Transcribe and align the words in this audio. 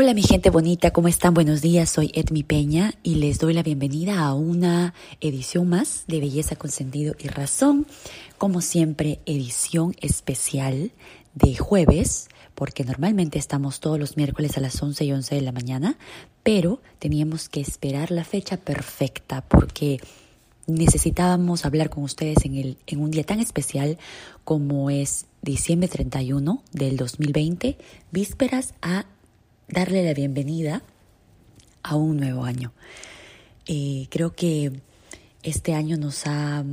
Hola 0.00 0.14
mi 0.14 0.22
gente 0.22 0.50
bonita, 0.50 0.92
¿cómo 0.92 1.08
están? 1.08 1.34
Buenos 1.34 1.60
días, 1.60 1.90
soy 1.90 2.12
Edmi 2.14 2.44
Peña 2.44 2.94
y 3.02 3.16
les 3.16 3.40
doy 3.40 3.52
la 3.52 3.64
bienvenida 3.64 4.20
a 4.20 4.32
una 4.32 4.94
edición 5.20 5.68
más 5.68 6.04
de 6.06 6.20
Belleza 6.20 6.54
con 6.54 6.70
Sentido 6.70 7.16
y 7.18 7.26
Razón. 7.26 7.84
Como 8.38 8.60
siempre, 8.60 9.18
edición 9.26 9.96
especial 10.00 10.92
de 11.34 11.56
jueves, 11.56 12.28
porque 12.54 12.84
normalmente 12.84 13.40
estamos 13.40 13.80
todos 13.80 13.98
los 13.98 14.16
miércoles 14.16 14.56
a 14.56 14.60
las 14.60 14.80
11 14.80 15.04
y 15.04 15.10
11 15.10 15.34
de 15.34 15.40
la 15.40 15.50
mañana, 15.50 15.98
pero 16.44 16.80
teníamos 17.00 17.48
que 17.48 17.60
esperar 17.60 18.12
la 18.12 18.22
fecha 18.22 18.56
perfecta 18.56 19.40
porque 19.48 19.98
necesitábamos 20.68 21.64
hablar 21.64 21.90
con 21.90 22.04
ustedes 22.04 22.44
en, 22.44 22.54
el, 22.54 22.78
en 22.86 23.00
un 23.00 23.10
día 23.10 23.24
tan 23.24 23.40
especial 23.40 23.98
como 24.44 24.90
es 24.90 25.26
diciembre 25.42 25.88
31 25.88 26.62
del 26.70 26.96
2020, 26.96 27.76
vísperas 28.12 28.74
a 28.80 29.04
darle 29.68 30.02
la 30.02 30.14
bienvenida 30.14 30.82
a 31.82 31.94
un 31.94 32.16
nuevo 32.16 32.44
año. 32.44 32.72
Eh, 33.66 34.06
creo 34.10 34.34
que 34.34 34.72
este 35.42 35.74
año 35.74 35.98
nos 35.98 36.26
ha, 36.26 36.64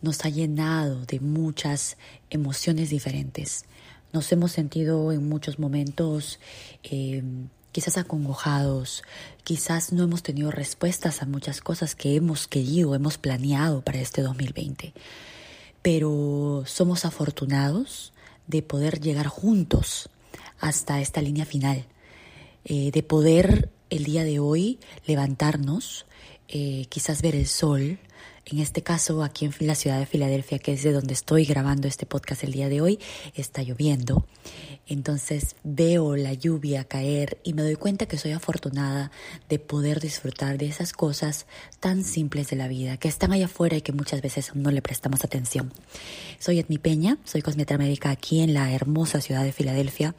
nos 0.00 0.24
ha 0.24 0.28
llenado 0.30 1.04
de 1.04 1.20
muchas 1.20 1.98
emociones 2.30 2.88
diferentes. 2.88 3.66
Nos 4.14 4.32
hemos 4.32 4.52
sentido 4.52 5.12
en 5.12 5.28
muchos 5.28 5.58
momentos 5.58 6.40
eh, 6.82 7.22
quizás 7.70 7.98
acongojados, 7.98 9.02
quizás 9.44 9.92
no 9.92 10.02
hemos 10.02 10.22
tenido 10.22 10.50
respuestas 10.50 11.22
a 11.22 11.26
muchas 11.26 11.60
cosas 11.60 11.94
que 11.94 12.16
hemos 12.16 12.48
querido, 12.48 12.94
hemos 12.94 13.18
planeado 13.18 13.82
para 13.82 14.00
este 14.00 14.22
2020. 14.22 14.94
Pero 15.82 16.64
somos 16.66 17.04
afortunados 17.04 18.12
de 18.46 18.62
poder 18.62 19.00
llegar 19.00 19.26
juntos 19.26 20.08
hasta 20.60 21.00
esta 21.00 21.20
línea 21.20 21.44
final 21.44 21.86
eh, 22.64 22.90
de 22.92 23.02
poder 23.02 23.70
el 23.90 24.04
día 24.04 24.24
de 24.24 24.38
hoy 24.38 24.78
levantarnos, 25.06 26.06
eh, 26.48 26.86
quizás 26.88 27.22
ver 27.22 27.34
el 27.34 27.46
sol. 27.46 27.98
En 28.44 28.58
este 28.58 28.82
caso, 28.82 29.22
aquí 29.22 29.44
en 29.44 29.54
la 29.60 29.74
ciudad 29.74 29.98
de 29.98 30.06
Filadelfia, 30.06 30.58
que 30.58 30.72
es 30.72 30.82
de 30.82 30.92
donde 30.92 31.14
estoy 31.14 31.44
grabando 31.44 31.86
este 31.86 32.06
podcast 32.06 32.42
el 32.42 32.52
día 32.52 32.68
de 32.68 32.80
hoy, 32.80 32.98
está 33.34 33.62
lloviendo. 33.62 34.26
Entonces 34.86 35.54
veo 35.62 36.16
la 36.16 36.34
lluvia 36.34 36.84
caer 36.84 37.38
y 37.44 37.54
me 37.54 37.62
doy 37.62 37.76
cuenta 37.76 38.06
que 38.06 38.18
soy 38.18 38.32
afortunada 38.32 39.12
de 39.48 39.58
poder 39.60 40.00
disfrutar 40.00 40.58
de 40.58 40.66
esas 40.66 40.92
cosas 40.92 41.46
tan 41.78 42.02
simples 42.02 42.48
de 42.50 42.56
la 42.56 42.66
vida, 42.66 42.96
que 42.96 43.08
están 43.08 43.32
allá 43.32 43.46
afuera 43.46 43.76
y 43.76 43.82
que 43.82 43.92
muchas 43.92 44.22
veces 44.22 44.54
no 44.54 44.70
le 44.70 44.82
prestamos 44.82 45.24
atención. 45.24 45.72
Soy 46.40 46.58
Edmi 46.58 46.78
Peña, 46.78 47.18
soy 47.24 47.42
cosmetra 47.42 47.78
médica 47.78 48.10
aquí 48.10 48.40
en 48.40 48.54
la 48.54 48.72
hermosa 48.72 49.20
ciudad 49.20 49.44
de 49.44 49.52
Filadelfia 49.52 50.14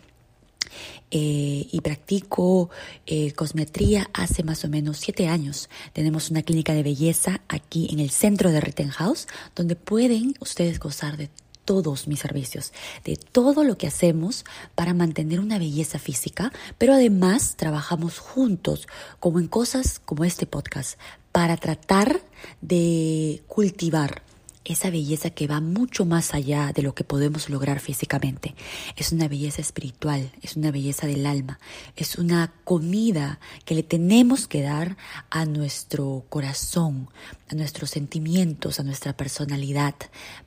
y 1.10 1.80
practico 1.82 2.70
eh, 3.06 3.34
cosmetría 3.34 4.10
hace 4.14 4.44
más 4.44 4.66
o 4.66 4.70
menos 4.70 4.98
siete 4.98 5.28
años. 5.28 5.70
Tenemos 5.94 6.32
una 6.32 6.42
clínica 6.42 6.74
de 6.74 6.82
belleza 6.82 7.42
aquí 7.48 7.88
en 7.92 8.00
el 8.00 8.10
centro 8.10 8.52
de 8.52 8.62
Rittenhouse, 8.62 9.28
donde 9.56 9.76
pueden 9.76 10.34
ustedes 10.40 10.80
gozar 10.80 11.18
de 11.18 11.30
todos 11.66 12.08
mis 12.08 12.20
servicios, 12.20 12.74
de 13.06 13.16
todo 13.16 13.64
lo 13.64 13.78
que 13.78 13.88
hacemos 13.88 14.44
para 14.76 14.94
mantener 14.94 15.40
una 15.40 15.60
belleza 15.60 16.00
física, 16.00 16.52
pero 16.78 16.94
además 16.94 17.56
trabajamos 17.56 18.20
juntos, 18.20 18.88
como 19.20 19.40
en 19.40 19.48
cosas 19.48 20.00
como 20.00 20.26
este 20.26 20.46
podcast, 20.46 21.00
para 21.32 21.58
tratar 21.58 22.22
de 22.62 23.44
cultivar 23.48 24.24
esa 24.66 24.90
belleza 24.90 25.30
que 25.30 25.48
va 25.48 25.60
mucho 25.60 26.06
más 26.06 26.34
allá 26.34 26.72
de 26.74 26.82
lo 26.82 26.96
que 26.96 27.04
podemos 27.04 27.50
lograr 27.50 27.80
físicamente. 27.80 28.56
Es 28.96 29.12
una 29.12 29.28
belleza 29.28 29.62
espiritual, 29.62 30.32
es 30.42 30.56
una 30.56 30.72
belleza 30.72 31.08
del 31.08 31.26
alma, 31.26 31.60
es 31.96 32.18
una 32.18 32.54
comida 32.64 33.40
que 33.66 33.76
le 33.76 33.84
tenemos 33.84 34.48
que 34.48 34.62
dar 34.62 34.98
a 35.30 35.46
nuestro 35.46 36.26
corazón, 36.30 37.10
a 37.50 37.56
nuestros 37.56 37.90
sentimientos, 37.90 38.80
a 38.80 38.84
nuestra 38.84 39.14
personalidad, 39.18 39.96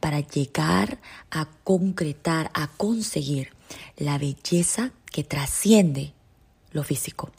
para 0.00 0.20
llegar 0.20 0.98
a 1.30 1.46
concretar, 1.64 2.50
a 2.54 2.68
conseguir 2.68 3.50
la 3.96 4.18
belleza 4.18 4.92
que 5.10 5.24
trasciende 5.24 6.12
lo 6.72 6.84
físico. 6.84 7.30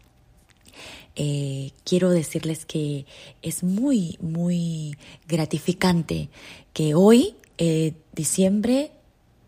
Eh, 1.20 1.72
quiero 1.84 2.12
decirles 2.12 2.66
que 2.68 3.08
es 3.42 3.64
muy, 3.64 4.20
muy 4.22 4.96
gratificante 5.28 6.30
que 6.78 6.94
hoy, 6.94 7.36
eh, 7.58 7.94
diciembre 8.14 8.92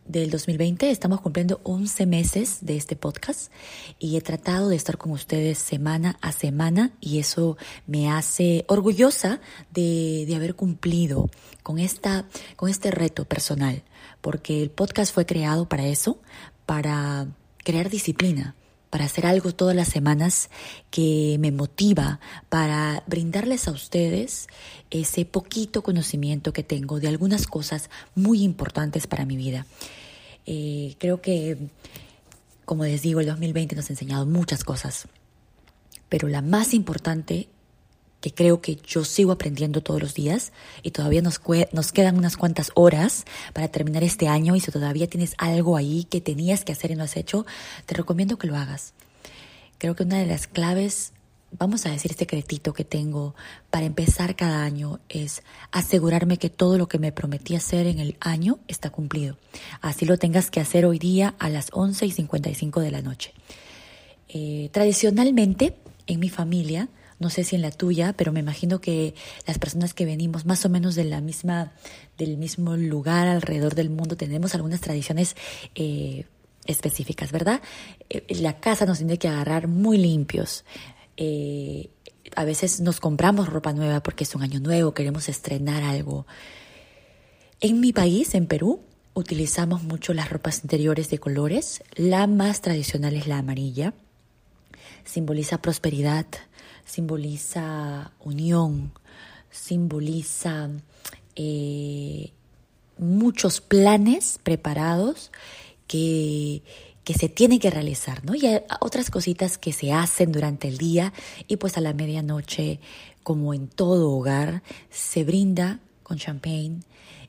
del 0.08 0.32
2020, 0.32 0.90
estamos 0.90 1.22
cumpliendo 1.22 1.62
11 1.62 2.08
meses 2.08 2.58
de 2.62 2.76
este 2.76 2.96
podcast 2.96 3.52
y 4.00 4.18
he 4.18 4.22
tratado 4.22 4.70
de 4.70 4.76
estar 4.76 4.98
con 4.98 5.12
ustedes 5.12 5.60
semana 5.60 6.18
a 6.22 6.32
semana 6.32 6.92
y 7.00 7.20
eso 7.20 7.56
me 7.86 8.10
hace 8.10 8.66
orgullosa 8.68 9.42
de, 9.70 10.26
de 10.28 10.36
haber 10.36 10.56
cumplido 10.56 11.30
con, 11.62 11.78
esta, 11.78 12.26
con 12.56 12.68
este 12.68 12.90
reto 12.90 13.26
personal, 13.26 13.84
porque 14.22 14.64
el 14.64 14.72
podcast 14.72 15.14
fue 15.14 15.28
creado 15.28 15.70
para 15.70 15.86
eso, 15.86 16.20
para 16.66 17.28
crear 17.64 17.92
disciplina, 17.92 18.56
para 18.90 19.06
hacer 19.06 19.26
algo 19.26 19.54
todas 19.54 19.76
las 19.76 19.88
semanas 19.88 20.50
que 20.90 21.38
me 21.40 21.52
motiva 21.52 22.20
para 22.50 23.04
brindarles 23.08 23.68
a 23.68 23.72
ustedes 23.72 24.48
ese 24.90 25.26
poquito 25.26 25.84
conocimiento 25.84 26.54
que 26.54 26.64
tengo 26.64 27.00
de 27.00 27.08
algunas 27.08 27.48
cosas 27.48 27.90
muy 28.16 28.44
importantes 28.44 29.08
para 29.08 29.26
mi 29.26 29.38
vida. 29.38 29.66
Eh, 30.46 30.96
creo 30.98 31.22
que, 31.22 31.58
como 32.66 32.84
les 32.84 33.02
digo, 33.02 33.20
el 33.20 33.28
2020 33.28 33.76
nos 33.76 33.90
ha 33.90 33.94
enseñado 33.94 34.26
muchas 34.26 34.64
cosas, 34.64 35.08
pero 36.08 36.28
la 36.28 36.42
más 36.42 36.74
importante 36.74 37.50
que 38.22 38.34
creo 38.34 38.62
que 38.62 38.76
yo 38.76 39.06
sigo 39.06 39.32
aprendiendo 39.32 39.82
todos 39.82 40.02
los 40.02 40.14
días 40.14 40.52
y 40.84 40.92
todavía 40.92 41.22
nos, 41.22 41.40
nos 41.72 41.92
quedan 41.92 42.18
unas 42.18 42.38
cuantas 42.38 42.72
horas 42.76 43.26
para 43.54 43.70
terminar 43.70 44.04
este 44.04 44.28
año 44.28 44.56
y 44.56 44.60
si 44.60 44.72
todavía 44.72 45.08
tienes 45.08 45.36
algo 45.38 45.78
ahí 45.78 46.06
que 46.10 46.22
tenías 46.22 46.66
que 46.66 46.74
hacer 46.74 46.92
y 46.92 46.96
no 46.96 47.04
has 47.04 47.16
hecho, 47.16 47.46
te 47.86 47.96
recomiendo 47.96 48.38
que 48.38 48.48
lo 48.48 48.58
hagas. 48.58 48.94
Creo 49.78 49.96
que 49.96 50.04
una 50.04 50.20
de 50.20 50.26
las 50.26 50.48
claves, 50.48 51.14
vamos 51.58 51.86
a 51.86 51.92
decir 51.92 52.14
secretito 52.14 52.74
que 52.74 52.84
tengo 52.84 53.36
para 53.70 53.86
empezar 53.86 54.36
cada 54.36 54.64
año 54.64 55.00
es 55.08 55.42
asegurarme 55.72 56.38
que 56.38 56.50
todo 56.50 56.78
lo 56.78 56.90
que 56.90 57.00
me 57.00 57.14
prometí 57.14 57.56
hacer 57.56 57.88
en 57.88 58.00
el 58.00 58.18
año 58.20 58.60
está 58.68 58.90
cumplido. 58.90 59.38
Así 59.80 60.06
lo 60.06 60.18
tengas 60.18 60.52
que 60.52 60.60
hacer 60.60 60.86
hoy 60.86 61.00
día 61.00 61.36
a 61.40 61.50
las 61.50 61.70
11 61.72 62.06
y 62.06 62.12
55 62.12 62.82
de 62.82 62.92
la 62.92 63.02
noche. 63.02 63.34
Eh, 64.28 64.70
tradicionalmente, 64.74 65.78
en 66.06 66.20
mi 66.20 66.30
familia, 66.30 66.90
no 67.20 67.30
sé 67.30 67.44
si 67.44 67.56
en 67.56 67.62
la 67.62 67.72
tuya, 67.72 68.14
pero 68.14 68.32
me 68.32 68.40
imagino 68.40 68.80
que 68.80 69.14
las 69.46 69.60
personas 69.60 69.94
que 69.94 70.06
venimos 70.06 70.46
más 70.46 70.66
o 70.66 70.70
menos 70.70 70.96
del 70.96 72.38
mismo 72.38 72.78
lugar 72.78 73.28
alrededor 73.28 73.76
del 73.76 73.90
mundo 73.90 74.16
tenemos 74.16 74.56
algunas 74.56 74.82
tradiciones 74.82 75.36
eh, 75.76 76.26
específicas, 76.66 77.32
¿verdad? 77.32 77.62
Eh, 78.10 78.26
la 78.40 78.60
casa 78.60 78.86
nos 78.86 79.00
tiene 79.00 79.18
que 79.18 79.28
agarrar 79.28 79.68
muy 79.68 79.98
limpios. 79.98 80.64
Eh, 81.18 81.90
a 82.36 82.46
veces 82.46 82.80
nos 82.80 83.00
compramos 83.00 83.50
ropa 83.50 83.74
nueva 83.74 84.02
porque 84.02 84.24
es 84.24 84.34
un 84.36 84.44
año 84.44 84.60
nuevo, 84.60 84.94
queremos 84.94 85.28
estrenar 85.30 85.84
algo. 85.84 86.26
En 87.60 87.82
mi 87.82 87.92
país, 87.92 88.36
en 88.36 88.48
Perú, 88.48 88.82
utilizamos 89.14 89.84
mucho 89.84 90.14
las 90.14 90.30
ropas 90.30 90.62
interiores 90.64 91.10
de 91.10 91.20
colores. 91.20 91.84
La 91.96 92.28
más 92.28 92.62
tradicional 92.62 93.16
es 93.16 93.28
la 93.28 93.40
amarilla. 93.40 93.94
Simboliza 95.04 95.62
prosperidad, 95.62 96.26
simboliza 96.90 98.12
unión, 98.20 98.92
simboliza 99.52 100.70
eh, 101.36 102.32
muchos 102.98 103.62
planes 103.62 104.40
preparados 104.42 105.32
que, 105.88 106.64
que 107.04 107.14
se 107.14 107.30
tienen 107.30 107.60
que 107.60 107.70
realizar, 107.70 108.26
¿no? 108.26 108.34
Y 108.34 108.48
hay 108.48 108.62
otras 108.82 109.12
cositas 109.12 109.60
que 109.60 109.72
se 109.72 109.94
hacen 109.94 110.32
durante 110.32 110.68
el 110.68 110.80
día 110.80 111.14
y 111.48 111.58
pues 111.58 111.78
a 111.78 111.82
la 111.82 111.94
medianoche, 111.94 112.80
como 113.22 113.54
en 113.54 113.68
todo 113.68 114.12
hogar, 114.12 114.64
se 114.90 115.24
brinda 115.24 115.80
con 116.02 116.18
champagne 116.18 116.80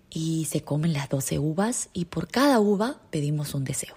y 0.08 0.46
se 0.46 0.62
comen 0.62 0.94
las 0.94 1.11
12 1.11 1.38
uvas 1.38 1.90
y 1.93 2.06
por 2.06 2.29
cada 2.29 2.61
uva 2.61 3.00
pedimos 3.11 3.55
un 3.55 3.64
deseo. 3.64 3.94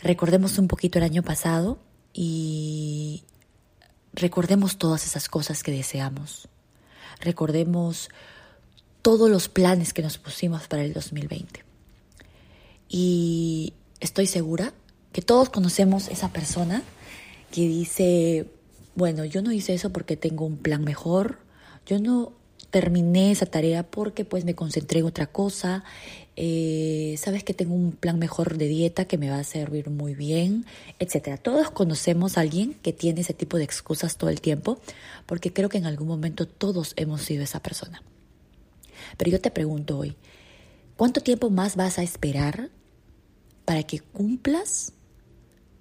Recordemos 0.00 0.58
un 0.58 0.66
poquito 0.66 0.98
el 0.98 1.04
año 1.04 1.22
pasado 1.22 1.78
y 2.12 2.83
recordemos 4.14 4.78
todas 4.78 5.04
esas 5.04 5.28
cosas 5.28 5.62
que 5.62 5.72
deseamos. 5.72 6.48
Recordemos 7.20 8.08
todos 9.02 9.28
los 9.28 9.48
planes 9.48 9.92
que 9.92 10.02
nos 10.02 10.18
pusimos 10.18 10.66
para 10.66 10.82
el 10.82 10.92
2020. 10.92 11.64
Y 12.88 13.74
estoy 14.00 14.26
segura 14.26 14.72
que 15.12 15.22
todos 15.22 15.50
conocemos 15.50 16.08
esa 16.08 16.30
persona 16.30 16.82
que 17.50 17.62
dice, 17.68 18.46
bueno, 18.94 19.24
yo 19.24 19.42
no 19.42 19.52
hice 19.52 19.74
eso 19.74 19.90
porque 19.90 20.16
tengo 20.16 20.44
un 20.44 20.56
plan 20.56 20.84
mejor, 20.84 21.38
yo 21.86 21.98
no 21.98 22.32
terminé 22.74 23.30
esa 23.30 23.46
tarea 23.46 23.84
porque 23.84 24.24
pues 24.24 24.44
me 24.44 24.56
concentré 24.56 24.98
en 24.98 25.06
otra 25.06 25.28
cosa. 25.28 25.84
Eh, 26.34 27.14
sabes 27.18 27.44
que 27.44 27.54
tengo 27.54 27.72
un 27.72 27.92
plan 27.92 28.18
mejor 28.18 28.58
de 28.58 28.66
dieta 28.66 29.04
que 29.04 29.16
me 29.16 29.30
va 29.30 29.38
a 29.38 29.44
servir 29.44 29.90
muy 29.90 30.16
bien, 30.16 30.66
etcétera. 30.98 31.36
Todos 31.36 31.70
conocemos 31.70 32.36
a 32.36 32.40
alguien 32.40 32.74
que 32.82 32.92
tiene 32.92 33.20
ese 33.20 33.32
tipo 33.32 33.58
de 33.58 33.62
excusas 33.62 34.16
todo 34.16 34.28
el 34.28 34.40
tiempo, 34.40 34.80
porque 35.24 35.52
creo 35.52 35.68
que 35.68 35.78
en 35.78 35.86
algún 35.86 36.08
momento 36.08 36.48
todos 36.48 36.94
hemos 36.96 37.22
sido 37.22 37.44
esa 37.44 37.62
persona. 37.62 38.02
Pero 39.18 39.30
yo 39.30 39.40
te 39.40 39.52
pregunto 39.52 39.96
hoy, 39.96 40.16
¿cuánto 40.96 41.20
tiempo 41.20 41.50
más 41.50 41.76
vas 41.76 42.00
a 42.00 42.02
esperar 42.02 42.70
para 43.64 43.84
que 43.84 44.00
cumplas 44.00 44.94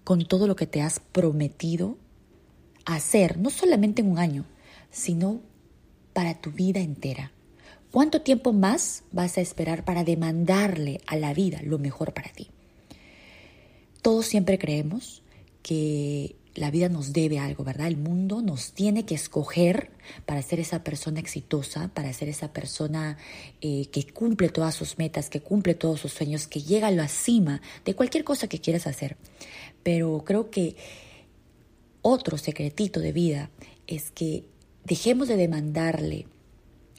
con 0.03 0.27
todo 0.27 0.45
lo 0.45 0.55
que 0.55 0.67
te 0.67 0.83
has 0.83 0.99
prometido 0.99 1.97
hacer, 2.85 3.39
no 3.39 3.49
solamente 3.49 4.03
en 4.03 4.11
un 4.11 4.19
año, 4.19 4.45
sino 4.91 5.41
para 6.13 6.35
tu 6.35 6.51
vida 6.51 6.79
entera. 6.79 7.31
¿Cuánto 7.91 8.21
tiempo 8.21 8.53
más 8.53 9.03
vas 9.11 9.37
a 9.37 9.41
esperar 9.41 9.85
para 9.85 10.03
demandarle 10.03 11.01
a 11.05 11.15
la 11.15 11.33
vida 11.33 11.61
lo 11.63 11.77
mejor 11.77 12.13
para 12.13 12.31
ti? 12.31 12.49
Todos 14.01 14.25
siempre 14.25 14.57
creemos 14.57 15.21
que 15.61 16.35
la 16.55 16.69
vida 16.69 16.89
nos 16.89 17.13
debe 17.13 17.39
algo, 17.39 17.63
¿verdad? 17.63 17.87
El 17.87 17.97
mundo 17.97 18.41
nos 18.41 18.73
tiene 18.73 19.05
que 19.05 19.15
escoger 19.15 19.91
para 20.25 20.41
ser 20.41 20.59
esa 20.59 20.83
persona 20.83 21.19
exitosa, 21.19 21.89
para 21.93 22.13
ser 22.13 22.29
esa 22.29 22.53
persona 22.53 23.17
eh, 23.61 23.87
que 23.91 24.05
cumple 24.05 24.49
todas 24.49 24.75
sus 24.75 24.97
metas, 24.97 25.29
que 25.29 25.41
cumple 25.41 25.73
todos 25.73 25.99
sus 25.99 26.13
sueños, 26.13 26.47
que 26.47 26.61
llega 26.61 26.87
a 26.87 26.91
la 26.91 27.07
cima 27.07 27.61
de 27.85 27.95
cualquier 27.95 28.23
cosa 28.23 28.47
que 28.47 28.59
quieras 28.59 28.87
hacer. 28.87 29.17
Pero 29.81 30.23
creo 30.25 30.51
que 30.51 30.75
otro 32.01 32.37
secretito 32.37 32.99
de 32.99 33.13
vida 33.13 33.49
es 33.87 34.11
que 34.11 34.45
dejemos 34.85 35.27
de 35.27 35.37
demandarle 35.37 36.27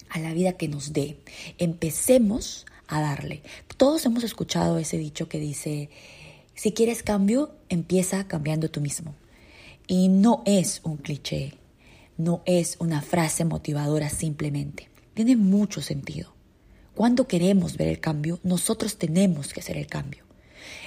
a 0.08 0.18
la 0.18 0.32
vida 0.32 0.52
que 0.54 0.68
nos 0.68 0.92
dé. 0.92 1.18
Empecemos 1.58 2.66
a 2.86 3.00
darle. 3.00 3.42
Todos 3.76 4.04
hemos 4.06 4.24
escuchado 4.24 4.78
ese 4.78 4.98
dicho 4.98 5.28
que 5.28 5.38
dice, 5.38 5.90
si 6.54 6.72
quieres 6.72 7.02
cambio, 7.02 7.54
empieza 7.68 8.26
cambiando 8.26 8.70
tú 8.70 8.80
mismo. 8.80 9.14
Y 9.86 10.08
no 10.08 10.42
es 10.46 10.80
un 10.84 10.96
cliché, 10.96 11.54
no 12.16 12.42
es 12.46 12.76
una 12.78 13.02
frase 13.02 13.44
motivadora 13.44 14.08
simplemente. 14.08 14.88
Tiene 15.14 15.36
mucho 15.36 15.82
sentido. 15.82 16.32
Cuando 16.94 17.26
queremos 17.26 17.76
ver 17.76 17.88
el 17.88 18.00
cambio, 18.00 18.38
nosotros 18.44 18.98
tenemos 18.98 19.52
que 19.52 19.60
hacer 19.60 19.76
el 19.76 19.86
cambio. 19.86 20.24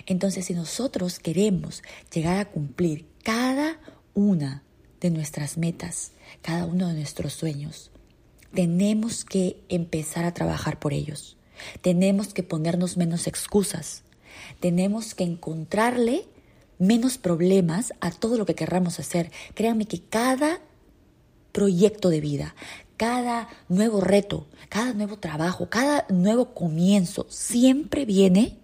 Entonces, 0.06 0.46
si 0.46 0.54
nosotros 0.54 1.20
queremos 1.20 1.84
llegar 2.14 2.38
a 2.38 2.50
cumplir 2.50 3.06
cada 3.24 3.80
una 4.14 4.64
de 5.02 5.10
nuestras 5.10 5.58
metas, 5.58 6.12
cada 6.42 6.66
uno 6.66 6.88
de 6.88 6.96
nuestros 6.96 7.34
sueños, 7.34 7.92
tenemos 8.54 9.26
que 9.26 9.62
empezar 9.70 10.26
a 10.26 10.34
trabajar 10.34 10.80
por 10.80 10.94
ellos. 10.94 11.38
Tenemos 11.82 12.34
que 12.34 12.44
ponernos 12.44 12.98
menos 12.98 13.28
excusas. 13.28 14.04
Tenemos 14.60 15.14
que 15.14 15.24
encontrarle 15.24 16.26
menos 16.80 17.18
problemas 17.18 17.94
a 18.02 18.12
todo 18.12 18.38
lo 18.38 18.46
que 18.46 18.56
querramos 18.56 19.00
hacer. 19.00 19.32
Créanme 19.54 19.86
que 19.86 20.02
cada 20.02 20.60
proyecto 21.52 22.10
de 22.10 22.22
vida, 22.22 22.56
cada 22.98 23.48
nuevo 23.68 24.02
reto, 24.02 24.48
cada 24.70 24.94
nuevo 24.94 25.18
trabajo, 25.18 25.70
cada 25.70 26.06
nuevo 26.10 26.54
comienzo 26.54 27.26
siempre 27.30 28.06
viene 28.06 28.58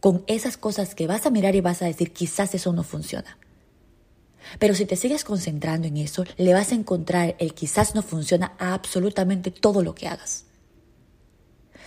con 0.00 0.24
esas 0.26 0.56
cosas 0.56 0.94
que 0.94 1.06
vas 1.06 1.26
a 1.26 1.30
mirar 1.30 1.54
y 1.54 1.60
vas 1.60 1.82
a 1.82 1.86
decir, 1.86 2.12
quizás 2.12 2.54
eso 2.54 2.72
no 2.72 2.84
funciona. 2.84 3.38
Pero 4.58 4.74
si 4.74 4.86
te 4.86 4.96
sigues 4.96 5.24
concentrando 5.24 5.86
en 5.88 5.96
eso, 5.96 6.24
le 6.36 6.54
vas 6.54 6.72
a 6.72 6.74
encontrar 6.74 7.36
el 7.38 7.54
quizás 7.54 7.94
no 7.94 8.02
funciona 8.02 8.54
a 8.58 8.74
absolutamente 8.74 9.50
todo 9.50 9.82
lo 9.82 9.94
que 9.94 10.08
hagas. 10.08 10.44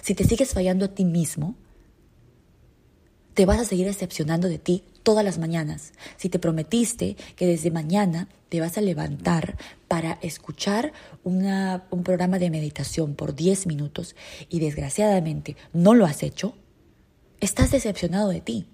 Si 0.01 0.15
te 0.15 0.23
sigues 0.23 0.53
fallando 0.53 0.85
a 0.85 0.93
ti 0.93 1.05
mismo, 1.05 1.55
te 3.33 3.45
vas 3.45 3.59
a 3.59 3.65
seguir 3.65 3.85
decepcionando 3.85 4.49
de 4.49 4.59
ti 4.59 4.83
todas 5.03 5.23
las 5.23 5.37
mañanas. 5.37 5.93
Si 6.17 6.29
te 6.29 6.39
prometiste 6.39 7.15
que 7.35 7.45
desde 7.45 7.71
mañana 7.71 8.27
te 8.49 8.59
vas 8.59 8.77
a 8.77 8.81
levantar 8.81 9.57
para 9.87 10.19
escuchar 10.21 10.91
un 11.23 12.03
programa 12.03 12.39
de 12.39 12.49
meditación 12.49 13.15
por 13.15 13.35
10 13.35 13.67
minutos 13.67 14.15
y 14.49 14.59
desgraciadamente 14.59 15.55
no 15.71 15.93
lo 15.93 16.05
has 16.05 16.23
hecho, 16.23 16.55
estás 17.39 17.71
decepcionado 17.71 18.29
de 18.29 18.41
ti. 18.41 18.67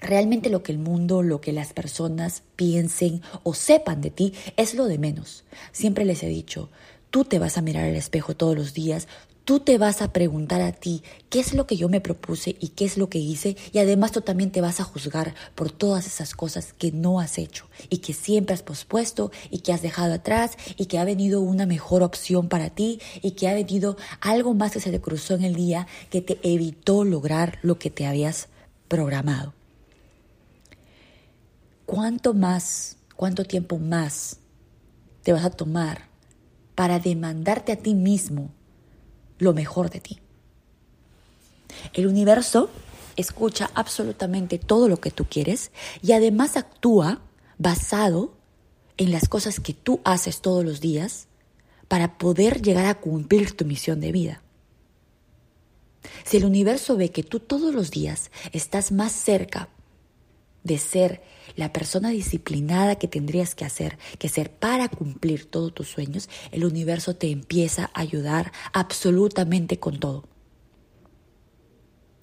Realmente 0.00 0.48
lo 0.48 0.62
que 0.62 0.72
el 0.72 0.78
mundo, 0.78 1.22
lo 1.22 1.40
que 1.40 1.52
las 1.52 1.72
personas 1.72 2.42
piensen 2.56 3.22
o 3.42 3.54
sepan 3.54 4.00
de 4.00 4.10
ti 4.10 4.32
es 4.56 4.74
lo 4.74 4.86
de 4.86 4.98
menos. 4.98 5.44
Siempre 5.72 6.04
les 6.04 6.22
he 6.22 6.28
dicho, 6.28 6.70
tú 7.10 7.24
te 7.24 7.38
vas 7.38 7.58
a 7.58 7.62
mirar 7.62 7.84
al 7.84 7.96
espejo 7.96 8.34
todos 8.34 8.56
los 8.56 8.72
días, 8.72 9.08
tú 9.44 9.60
te 9.60 9.78
vas 9.78 10.00
a 10.00 10.12
preguntar 10.12 10.60
a 10.60 10.72
ti 10.72 11.02
qué 11.28 11.40
es 11.40 11.54
lo 11.54 11.66
que 11.66 11.76
yo 11.76 11.88
me 11.88 12.00
propuse 12.00 12.56
y 12.60 12.68
qué 12.68 12.84
es 12.84 12.96
lo 12.96 13.08
que 13.08 13.18
hice 13.18 13.56
y 13.72 13.78
además 13.78 14.12
tú 14.12 14.20
también 14.20 14.52
te 14.52 14.60
vas 14.60 14.80
a 14.80 14.84
juzgar 14.84 15.34
por 15.54 15.72
todas 15.72 16.06
esas 16.06 16.34
cosas 16.34 16.72
que 16.72 16.92
no 16.92 17.20
has 17.20 17.36
hecho 17.36 17.66
y 17.88 17.98
que 17.98 18.12
siempre 18.12 18.54
has 18.54 18.62
pospuesto 18.62 19.32
y 19.50 19.58
que 19.58 19.72
has 19.72 19.82
dejado 19.82 20.14
atrás 20.14 20.56
y 20.76 20.86
que 20.86 20.98
ha 20.98 21.04
venido 21.04 21.40
una 21.40 21.66
mejor 21.66 22.02
opción 22.02 22.48
para 22.48 22.70
ti 22.70 23.00
y 23.22 23.32
que 23.32 23.48
ha 23.48 23.54
venido 23.54 23.96
algo 24.20 24.54
más 24.54 24.72
que 24.72 24.80
se 24.80 24.92
te 24.92 25.00
cruzó 25.00 25.34
en 25.34 25.44
el 25.44 25.54
día 25.54 25.86
que 26.10 26.20
te 26.20 26.38
evitó 26.42 27.04
lograr 27.04 27.58
lo 27.62 27.78
que 27.78 27.90
te 27.90 28.06
habías 28.06 28.48
programado. 28.88 29.59
¿Cuánto 31.90 32.34
más, 32.34 32.98
cuánto 33.16 33.44
tiempo 33.44 33.80
más 33.80 34.36
te 35.24 35.32
vas 35.32 35.44
a 35.44 35.50
tomar 35.50 36.06
para 36.76 37.00
demandarte 37.00 37.72
a 37.72 37.76
ti 37.76 37.94
mismo 37.96 38.52
lo 39.40 39.52
mejor 39.54 39.90
de 39.90 39.98
ti? 39.98 40.20
El 41.92 42.06
universo 42.06 42.70
escucha 43.16 43.72
absolutamente 43.74 44.56
todo 44.56 44.86
lo 44.86 44.98
que 45.00 45.10
tú 45.10 45.26
quieres 45.28 45.72
y 46.00 46.12
además 46.12 46.56
actúa 46.56 47.22
basado 47.58 48.34
en 48.96 49.10
las 49.10 49.28
cosas 49.28 49.58
que 49.58 49.74
tú 49.74 50.00
haces 50.04 50.42
todos 50.42 50.64
los 50.64 50.80
días 50.80 51.26
para 51.88 52.18
poder 52.18 52.62
llegar 52.62 52.86
a 52.86 53.00
cumplir 53.00 53.56
tu 53.56 53.64
misión 53.64 54.00
de 54.00 54.12
vida. 54.12 54.42
Si 56.24 56.36
el 56.36 56.44
universo 56.44 56.96
ve 56.96 57.10
que 57.10 57.24
tú 57.24 57.40
todos 57.40 57.74
los 57.74 57.90
días 57.90 58.30
estás 58.52 58.92
más 58.92 59.10
cerca 59.10 59.68
de 60.62 60.78
ser 60.78 61.22
la 61.56 61.72
persona 61.72 62.10
disciplinada 62.10 62.96
que 62.96 63.08
tendrías 63.08 63.54
que 63.54 63.64
hacer, 63.64 63.98
que 64.18 64.28
ser 64.28 64.50
para 64.50 64.88
cumplir 64.88 65.50
todos 65.50 65.74
tus 65.74 65.88
sueños, 65.88 66.28
el 66.52 66.64
universo 66.64 67.16
te 67.16 67.30
empieza 67.30 67.90
a 67.92 68.00
ayudar 68.00 68.52
absolutamente 68.72 69.78
con 69.78 69.98
todo. 69.98 70.24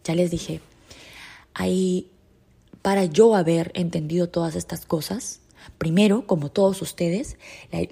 Ya 0.03 0.15
les 0.15 0.31
dije, 0.31 0.61
ahí 1.53 2.09
para 2.81 3.05
yo 3.05 3.35
haber 3.35 3.71
entendido 3.75 4.29
todas 4.29 4.55
estas 4.55 4.85
cosas, 4.85 5.41
primero, 5.77 6.25
como 6.25 6.49
todos 6.49 6.81
ustedes, 6.81 7.37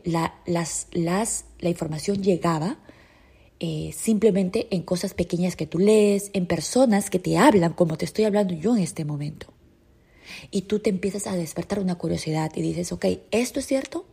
la, 0.05 0.35
las, 0.45 0.87
las, 0.91 1.45
la 1.59 1.69
información 1.69 2.23
llegaba 2.23 2.77
eh, 3.59 3.93
simplemente 3.97 4.67
en 4.71 4.83
cosas 4.83 5.13
pequeñas 5.13 5.55
que 5.55 5.67
tú 5.67 5.79
lees, 5.79 6.29
en 6.33 6.45
personas 6.45 7.09
que 7.09 7.19
te 7.19 7.37
hablan 7.37 7.73
como 7.73 7.97
te 7.97 8.05
estoy 8.05 8.25
hablando 8.25 8.53
yo 8.53 8.75
en 8.75 8.83
este 8.83 9.05
momento 9.05 9.54
y 10.51 10.63
tú 10.63 10.79
te 10.79 10.89
empiezas 10.89 11.27
a 11.27 11.35
despertar 11.35 11.79
una 11.79 11.95
curiosidad 11.95 12.51
y 12.55 12.61
dices, 12.61 12.91
ok, 12.91 13.05
¿esto 13.31 13.59
es 13.59 13.65
cierto? 13.65 14.05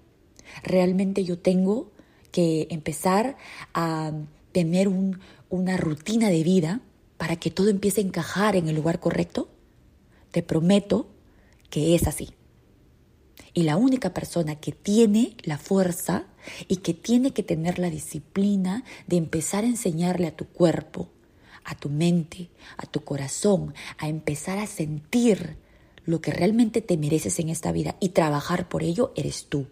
¿Realmente 0.62 1.24
yo 1.24 1.38
tengo 1.38 1.90
que 2.30 2.66
empezar 2.70 3.36
a 3.74 4.12
tener 4.52 4.88
una 5.48 5.76
rutina 5.76 6.28
de 6.28 6.42
vida 6.42 6.80
para 7.16 7.36
que 7.36 7.50
todo 7.50 7.68
empiece 7.68 8.00
a 8.00 8.04
encajar 8.04 8.56
en 8.56 8.68
el 8.68 8.76
lugar 8.76 9.00
correcto? 9.00 9.48
Te 10.30 10.42
prometo 10.42 11.08
que 11.70 11.94
es 11.94 12.06
así. 12.06 12.30
Y 13.54 13.64
la 13.64 13.76
única 13.76 14.14
persona 14.14 14.56
que 14.56 14.72
tiene 14.72 15.36
la 15.42 15.58
fuerza 15.58 16.26
y 16.68 16.76
que 16.76 16.94
tiene 16.94 17.32
que 17.32 17.42
tener 17.42 17.78
la 17.78 17.90
disciplina 17.90 18.84
de 19.06 19.16
empezar 19.16 19.64
a 19.64 19.68
enseñarle 19.68 20.26
a 20.26 20.36
tu 20.36 20.46
cuerpo, 20.46 21.08
a 21.64 21.74
tu 21.74 21.90
mente, 21.90 22.48
a 22.76 22.86
tu 22.86 23.04
corazón, 23.04 23.74
a 23.98 24.08
empezar 24.08 24.58
a 24.58 24.66
sentir 24.66 25.58
lo 26.04 26.20
que 26.20 26.32
realmente 26.32 26.80
te 26.80 26.96
mereces 26.96 27.38
en 27.38 27.48
esta 27.48 27.72
vida 27.72 27.96
y 28.00 28.10
trabajar 28.10 28.68
por 28.68 28.82
ello 28.82 29.12
eres 29.16 29.46
tú. 29.48 29.66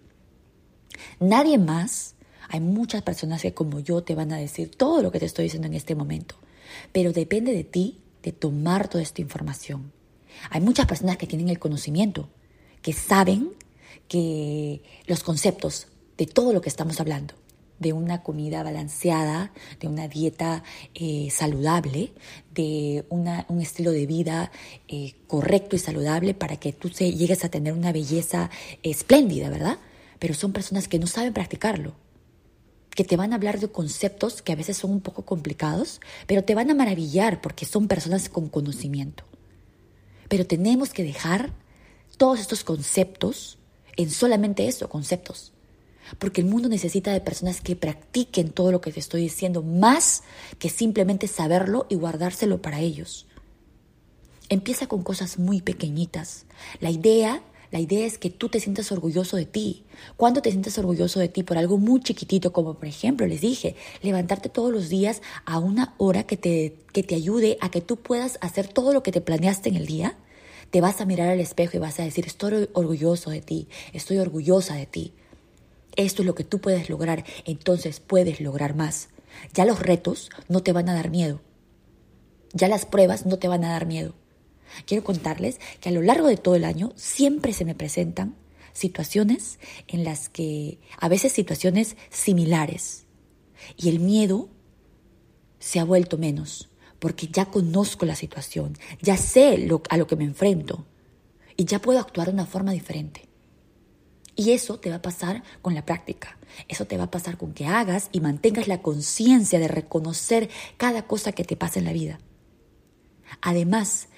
Nadie 1.19 1.59
más. 1.59 2.15
Hay 2.49 2.61
muchas 2.61 3.03
personas 3.03 3.43
que 3.43 3.55
como 3.55 3.79
yo 3.79 4.03
te 4.03 4.17
van 4.17 4.33
a 4.33 4.37
decir 4.37 4.71
todo 4.71 5.03
lo 5.03 5.13
que 5.13 5.21
te 5.21 5.27
estoy 5.27 5.45
diciendo 5.45 5.69
en 5.69 5.75
este 5.75 5.95
momento, 5.95 6.35
pero 6.93 7.13
depende 7.13 7.53
de 7.53 7.63
ti 7.63 8.01
de 8.23 8.33
tomar 8.33 8.89
toda 8.89 9.03
esta 9.03 9.21
información. 9.21 9.93
Hay 10.51 10.61
muchas 10.61 10.87
personas 10.87 11.17
que 11.17 11.27
tienen 11.27 11.49
el 11.49 11.59
conocimiento, 11.59 12.29
que 12.83 12.93
saben 12.93 13.53
que 14.09 14.83
los 15.07 15.23
conceptos 15.23 15.87
de 16.19 16.27
todo 16.27 16.53
lo 16.53 16.61
que 16.61 16.69
estamos 16.69 17.01
hablando, 17.01 17.35
de 17.81 17.93
una 17.93 18.23
comida 18.23 18.63
balanceada, 18.63 19.51
de 19.81 19.89
una 19.89 20.07
dieta 20.07 20.63
eh, 20.95 21.29
saludable, 21.33 22.13
de 22.55 23.05
un 23.09 23.61
estilo 23.61 23.91
de 23.91 24.07
vida 24.07 24.53
eh, 24.87 25.15
correcto 25.27 25.75
y 25.75 25.79
saludable 25.79 26.35
para 26.35 26.57
que 26.57 26.73
tú 26.73 26.91
llegues 26.91 27.45
a 27.45 27.49
tener 27.49 27.73
una 27.73 27.91
belleza 27.91 28.51
espléndida, 28.83 29.49
¿verdad? 29.49 29.79
Pero 30.19 30.35
son 30.35 30.53
personas 30.53 30.87
que 30.87 30.99
no 30.99 31.09
saben 31.09 31.33
practicarlo. 31.33 31.95
que 32.91 33.05
te 33.05 33.17
van 33.17 33.33
a 33.33 33.37
hablar 33.37 33.61
de 33.61 33.69
conceptos 33.69 34.43
que 34.43 34.53
a 34.53 34.57
veces 34.57 34.77
son 34.77 34.91
un 34.91 35.01
poco 35.01 35.25
complicados, 35.25 36.01
pero 36.27 36.45
te 36.45 36.57
van 36.57 36.71
a 36.71 36.75
maravillar 36.75 37.41
porque 37.41 37.65
son 37.65 37.89
personas 37.89 38.29
con 38.29 38.49
conocimiento. 38.49 39.25
Pero 40.29 40.45
tenemos 40.45 40.91
que 40.91 41.05
dejar 41.05 41.53
todos 42.19 42.41
estos 42.41 42.63
conceptos 42.65 43.59
en 43.97 44.11
solamente 44.11 44.67
eso, 44.67 44.89
conceptos. 44.89 45.53
Porque 46.19 46.41
el 46.41 46.47
mundo 46.47 46.69
necesita 46.69 47.13
de 47.13 47.21
personas 47.21 47.61
que 47.61 47.77
practiquen 47.77 48.51
todo 48.51 48.73
lo 48.73 48.81
que 48.81 48.93
te 48.93 49.01
estoy 49.01 49.23
diciendo, 49.23 49.63
más 49.63 50.23
que 50.59 50.69
simplemente 50.69 51.29
saberlo 51.29 51.87
y 51.89 51.95
guardárselo 51.95 52.61
para 52.61 52.81
ellos. 52.81 53.27
Empieza 54.49 54.87
con 54.87 55.03
cosas 55.03 55.39
muy 55.39 55.61
pequeñitas. 55.63 56.47
La 56.81 56.91
idea 56.91 57.43
la 57.71 57.79
idea 57.79 58.05
es 58.05 58.19
que 58.19 58.31
tú 58.31 58.49
te 58.49 58.59
sientas 58.59 58.91
orgulloso 58.91 59.37
de 59.37 59.47
ti. 59.47 59.85
¿Cuándo 60.17 60.43
te 60.43 60.51
sientes 60.51 60.77
orgulloso 60.79 61.21
de 61.21 61.29
ti? 61.29 61.45
Por 61.45 61.57
algo 61.57 61.79
muy 61.79 62.01
chiquitito, 62.01 62.53
como 62.53 62.75
por 62.75 62.87
ejemplo, 62.87 63.27
les 63.29 63.41
dije, 63.41 63.77
levantarte 64.03 64.49
todos 64.49 64.73
los 64.73 64.89
días 64.89 65.23
a 65.45 65.61
una 65.61 65.95
hora 65.97 66.25
que 66.25 66.37
te, 66.37 66.75
que 66.93 67.05
te 67.05 67.15
ayude 67.15 67.59
a 67.61 67.71
que 67.71 67.81
tú 67.81 67.97
puedas 67.97 68.39
hacer 68.41 68.67
todo 68.67 68.93
lo 68.93 69.05
que 69.05 69.13
te 69.13 69.21
planeaste 69.21 69.69
en 69.69 69.77
el 69.77 69.87
día. 69.87 70.17
Te 70.71 70.81
vas 70.81 71.01
a 71.01 71.05
mirar 71.05 71.29
al 71.29 71.39
espejo 71.39 71.77
y 71.77 71.81
vas 71.81 72.01
a 72.01 72.05
decir, 72.05 72.27
estoy 72.27 72.69
orgulloso 72.73 73.31
de 73.31 73.41
ti, 73.41 73.69
estoy 73.93 74.19
orgullosa 74.19 74.75
de 74.75 74.87
ti. 74.87 75.13
Esto 75.97 76.23
es 76.23 76.27
lo 76.27 76.35
que 76.35 76.45
tú 76.45 76.61
puedes 76.61 76.89
lograr, 76.89 77.25
entonces 77.45 78.01
puedes 78.01 78.41
lograr 78.41 78.75
más. 78.75 79.09
Ya 79.55 79.65
los 79.65 79.81
retos 79.81 80.31
no 80.49 80.63
te 80.63 80.73
van 80.73 80.89
a 80.89 80.95
dar 80.95 81.11
miedo. 81.11 81.41
Ya 82.53 82.69
las 82.69 82.87
pruebas 82.87 83.27
no 83.27 83.39
te 83.39 83.49
van 83.49 83.65
a 83.65 83.71
dar 83.71 83.87
miedo. 83.87 84.15
Quiero 84.87 85.05
contarles 85.05 85.61
que 85.81 85.89
a 85.89 85.93
lo 85.93 86.03
largo 86.03 86.29
de 86.29 86.37
todo 86.37 86.55
el 86.55 86.65
año 86.65 86.93
siempre 86.97 87.53
se 87.53 87.65
me 87.65 87.75
presentan 87.75 88.37
situaciones 88.73 89.59
en 89.89 90.05
las 90.05 90.29
que, 90.29 90.79
a 90.99 91.09
veces 91.09 91.33
situaciones 91.33 91.97
similares, 92.09 93.07
y 93.77 93.89
el 93.89 94.01
miedo 94.01 94.49
se 95.59 95.81
ha 95.81 95.85
vuelto 95.85 96.19
menos, 96.19 96.71
porque 96.99 97.29
ya 97.29 97.47
conozco 97.47 98.07
la 98.07 98.15
situación, 98.15 98.77
ya 99.01 99.17
sé 99.17 99.59
lo, 99.59 99.83
a 99.91 99.97
lo 99.97 100.07
que 100.07 100.17
me 100.17 100.25
enfrento, 100.25 100.87
y 101.57 101.65
ya 101.65 101.81
puedo 101.81 101.99
actuar 101.99 102.29
de 102.29 102.35
una 102.35 102.47
forma 102.47 102.73
diferente. 102.73 103.30
Y 104.41 104.53
eso 104.53 104.81
te 104.81 104.89
va 104.89 104.97
a 104.97 105.03
pasar 105.03 105.43
con 105.61 105.75
la 105.75 105.85
práctica. 105.85 106.39
Eso 106.67 106.87
te 106.87 106.97
va 106.97 107.05
a 107.05 107.11
pasar 107.11 107.37
con 107.37 107.53
que 107.53 107.67
hagas 107.67 108.09
y 108.11 108.21
mantengas 108.21 108.69
la 108.69 108.81
conciencia 108.81 109.59
de 109.59 109.69
reconocer 109.69 110.49
cada 110.79 111.07
cosa 111.07 111.33
que 111.33 111.45
te 111.45 111.57
pasa 111.57 111.79
en 111.79 111.85
la 111.85 111.93
vida. 111.93 112.21
Además, 113.43 114.09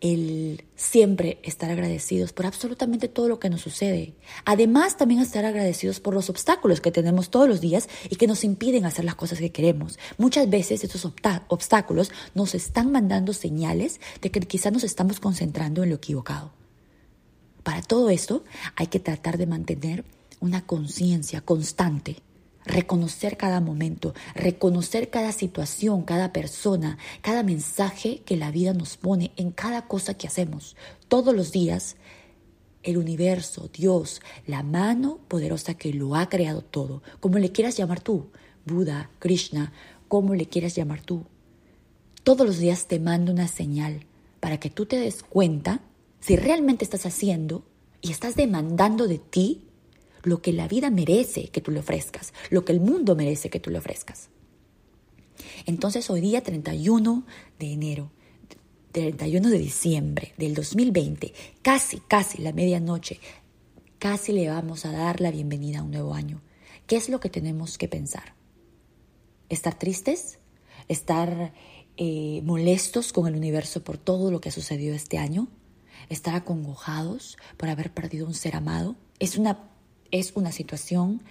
el 0.00 0.64
siempre 0.74 1.38
estar 1.44 1.70
agradecidos 1.70 2.32
por 2.32 2.44
absolutamente 2.44 3.06
todo 3.06 3.28
lo 3.28 3.38
que 3.38 3.50
nos 3.50 3.60
sucede. 3.60 4.16
Además, 4.44 4.96
también 4.96 5.20
estar 5.20 5.44
agradecidos 5.44 6.00
por 6.00 6.12
los 6.12 6.28
obstáculos 6.28 6.80
que 6.80 6.90
tenemos 6.90 7.30
todos 7.30 7.48
los 7.48 7.60
días 7.60 7.88
y 8.10 8.16
que 8.16 8.26
nos 8.26 8.42
impiden 8.42 8.84
hacer 8.84 9.04
las 9.04 9.14
cosas 9.14 9.38
que 9.38 9.52
queremos. 9.52 9.96
Muchas 10.16 10.50
veces 10.50 10.82
estos 10.82 11.04
obstáculos 11.46 12.10
nos 12.34 12.56
están 12.56 12.90
mandando 12.90 13.32
señales 13.32 14.00
de 14.22 14.32
que 14.32 14.40
quizás 14.40 14.72
nos 14.72 14.82
estamos 14.82 15.20
concentrando 15.20 15.84
en 15.84 15.90
lo 15.90 15.94
equivocado. 15.94 16.57
Para 17.68 17.82
todo 17.82 18.08
esto 18.08 18.44
hay 18.76 18.86
que 18.86 18.98
tratar 18.98 19.36
de 19.36 19.46
mantener 19.46 20.02
una 20.40 20.64
conciencia 20.64 21.42
constante 21.42 22.16
reconocer 22.64 23.36
cada 23.36 23.60
momento, 23.60 24.14
reconocer 24.34 25.10
cada 25.10 25.32
situación, 25.32 26.00
cada 26.02 26.32
persona, 26.32 26.96
cada 27.20 27.42
mensaje 27.42 28.22
que 28.24 28.38
la 28.38 28.50
vida 28.50 28.72
nos 28.72 28.96
pone 28.96 29.32
en 29.36 29.50
cada 29.50 29.86
cosa 29.86 30.14
que 30.14 30.26
hacemos. 30.26 30.76
Todos 31.08 31.34
los 31.34 31.52
días, 31.52 31.96
el 32.82 32.96
universo, 32.96 33.68
Dios, 33.70 34.22
la 34.46 34.62
mano 34.62 35.18
poderosa 35.28 35.74
que 35.74 35.92
lo 35.92 36.16
ha 36.16 36.30
creado 36.30 36.62
todo, 36.62 37.02
como 37.20 37.38
le 37.38 37.52
quieras 37.52 37.76
llamar 37.76 38.00
tú, 38.00 38.30
Buda, 38.64 39.10
Krishna, 39.18 39.74
como 40.08 40.34
le 40.34 40.46
quieras 40.46 40.74
llamar 40.74 41.02
tú. 41.02 41.26
Todos 42.24 42.46
los 42.46 42.56
días 42.56 42.86
te 42.86 42.98
mando 42.98 43.30
una 43.30 43.46
señal 43.46 44.06
para 44.40 44.58
que 44.58 44.70
tú 44.70 44.86
te 44.86 44.96
des 44.96 45.22
cuenta 45.22 45.82
si 46.20 46.36
realmente 46.36 46.84
estás 46.84 47.06
haciendo 47.06 47.64
y 48.00 48.10
estás 48.10 48.36
demandando 48.36 49.08
de 49.08 49.18
ti 49.18 49.64
lo 50.22 50.42
que 50.42 50.52
la 50.52 50.68
vida 50.68 50.90
merece 50.90 51.48
que 51.48 51.60
tú 51.60 51.70
le 51.70 51.80
ofrezcas, 51.80 52.32
lo 52.50 52.64
que 52.64 52.72
el 52.72 52.80
mundo 52.80 53.16
merece 53.16 53.50
que 53.50 53.60
tú 53.60 53.70
le 53.70 53.78
ofrezcas. 53.78 54.28
Entonces 55.66 56.10
hoy 56.10 56.20
día 56.20 56.42
31 56.42 57.24
de 57.58 57.72
enero, 57.72 58.10
31 58.92 59.50
de 59.50 59.58
diciembre 59.58 60.34
del 60.36 60.54
2020, 60.54 61.32
casi, 61.62 62.00
casi 62.00 62.42
la 62.42 62.52
medianoche, 62.52 63.20
casi 63.98 64.32
le 64.32 64.48
vamos 64.48 64.84
a 64.84 64.92
dar 64.92 65.20
la 65.20 65.30
bienvenida 65.30 65.80
a 65.80 65.82
un 65.82 65.90
nuevo 65.90 66.14
año. 66.14 66.40
¿Qué 66.86 66.96
es 66.96 67.08
lo 67.08 67.20
que 67.20 67.28
tenemos 67.28 67.78
que 67.78 67.88
pensar? 67.88 68.34
¿Estar 69.48 69.78
tristes? 69.78 70.38
¿Estar 70.88 71.52
eh, 71.96 72.40
molestos 72.44 73.12
con 73.12 73.26
el 73.26 73.36
universo 73.36 73.84
por 73.84 73.98
todo 73.98 74.30
lo 74.30 74.40
que 74.40 74.48
ha 74.48 74.52
sucedido 74.52 74.94
este 74.94 75.18
año? 75.18 75.48
¿Estar 76.08 76.34
acongojados 76.34 77.36
por 77.56 77.68
haber 77.68 77.92
perdido 77.92 78.26
un 78.26 78.34
ser 78.34 78.56
amado? 78.56 78.96
Es 79.18 79.36
una 79.36 79.68
es 80.10 80.32
una 80.34 80.52
situación, 80.52 81.22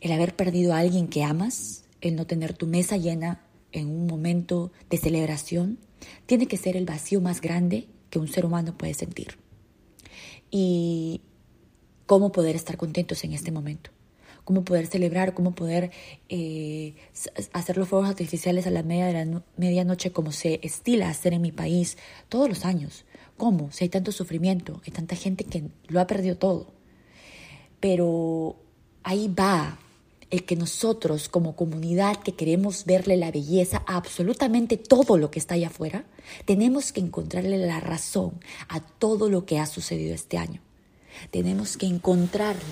el 0.00 0.12
haber 0.12 0.34
perdido 0.36 0.74
a 0.74 0.78
alguien 0.78 1.08
que 1.08 1.24
amas, 1.24 1.84
el 2.00 2.16
no 2.16 2.26
tener 2.26 2.54
tu 2.54 2.66
mesa 2.66 2.96
llena 2.96 3.40
en 3.72 3.88
un 3.88 4.06
momento 4.06 4.72
de 4.90 4.98
celebración, 4.98 5.78
tiene 6.26 6.46
que 6.46 6.56
ser 6.56 6.76
el 6.76 6.84
vacío 6.84 7.20
más 7.20 7.40
grande 7.40 7.88
que 8.10 8.18
un 8.18 8.28
ser 8.28 8.44
humano 8.44 8.76
puede 8.76 8.94
sentir. 8.94 9.38
Y 10.50 11.22
cómo 12.06 12.32
poder 12.32 12.56
estar 12.56 12.76
contentos 12.76 13.24
en 13.24 13.32
este 13.32 13.50
momento, 13.50 13.90
cómo 14.44 14.64
poder 14.64 14.86
celebrar, 14.86 15.34
cómo 15.34 15.54
poder 15.54 15.90
eh, 16.28 16.94
hacer 17.52 17.76
los 17.76 17.88
fuegos 17.88 18.08
artificiales 18.08 18.66
a 18.66 18.70
la 18.70 18.82
media 18.82 19.06
de 19.06 19.24
la 19.24 19.42
medianoche 19.56 20.12
como 20.12 20.32
se 20.32 20.60
estila 20.62 21.08
hacer 21.08 21.32
en 21.32 21.42
mi 21.42 21.52
país 21.52 21.98
todos 22.28 22.48
los 22.48 22.64
años. 22.64 23.04
¿Cómo? 23.36 23.72
Si 23.72 23.84
hay 23.84 23.88
tanto 23.88 24.12
sufrimiento, 24.12 24.80
hay 24.86 24.92
tanta 24.92 25.16
gente 25.16 25.44
que 25.44 25.64
lo 25.88 26.00
ha 26.00 26.06
perdido 26.06 26.36
todo 26.36 26.74
pero 27.84 28.56
ahí 29.02 29.28
va 29.28 29.78
el 30.30 30.46
que 30.46 30.56
nosotros 30.56 31.28
como 31.28 31.54
comunidad 31.54 32.16
que 32.16 32.32
queremos 32.32 32.86
verle 32.86 33.18
la 33.18 33.30
belleza 33.30 33.82
a 33.86 33.96
absolutamente 33.96 34.78
todo 34.78 35.18
lo 35.18 35.30
que 35.30 35.38
está 35.38 35.56
allá 35.56 35.66
afuera, 35.66 36.06
tenemos 36.46 36.92
que 36.92 37.00
encontrarle 37.00 37.58
la 37.58 37.80
razón 37.80 38.40
a 38.70 38.80
todo 38.80 39.28
lo 39.28 39.44
que 39.44 39.58
ha 39.58 39.66
sucedido 39.66 40.14
este 40.14 40.38
año. 40.38 40.62
Tenemos 41.30 41.76
que 41.76 41.84
encontrarle 41.84 42.62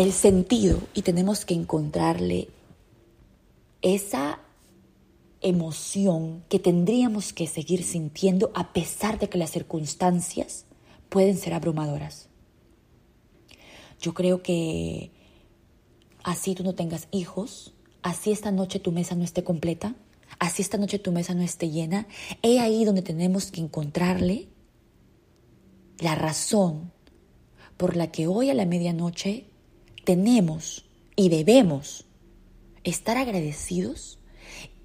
el 0.00 0.14
sentido 0.14 0.80
y 0.94 1.02
tenemos 1.02 1.44
que 1.44 1.52
encontrarle 1.52 2.48
esa 3.82 4.40
emoción 5.42 6.42
que 6.48 6.58
tendríamos 6.58 7.34
que 7.34 7.46
seguir 7.46 7.84
sintiendo 7.84 8.50
a 8.54 8.72
pesar 8.72 9.18
de 9.18 9.28
que 9.28 9.36
las 9.36 9.50
circunstancias 9.50 10.64
pueden 11.10 11.36
ser 11.36 11.52
abrumadoras. 11.52 12.30
Yo 14.00 14.14
creo 14.14 14.42
que 14.42 15.10
así 16.24 16.54
tú 16.54 16.64
no 16.64 16.74
tengas 16.74 17.08
hijos, 17.10 17.74
así 18.00 18.32
esta 18.32 18.50
noche 18.50 18.80
tu 18.80 18.92
mesa 18.92 19.14
no 19.16 19.24
esté 19.24 19.44
completa, 19.44 19.96
así 20.38 20.62
esta 20.62 20.78
noche 20.78 20.98
tu 20.98 21.12
mesa 21.12 21.34
no 21.34 21.42
esté 21.42 21.68
llena, 21.68 22.06
he 22.40 22.58
ahí 22.58 22.86
donde 22.86 23.02
tenemos 23.02 23.50
que 23.50 23.60
encontrarle 23.60 24.48
la 25.98 26.14
razón 26.14 26.90
por 27.76 27.96
la 27.96 28.10
que 28.10 28.26
hoy 28.28 28.48
a 28.48 28.54
la 28.54 28.64
medianoche 28.64 29.49
tenemos 30.04 30.84
y 31.16 31.28
debemos 31.28 32.06
estar 32.84 33.16
agradecidos 33.16 34.18